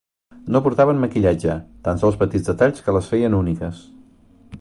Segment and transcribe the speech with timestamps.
[0.53, 1.57] No portaven maquillatge,
[1.87, 3.85] tan sols petits detalls que les feien úniques.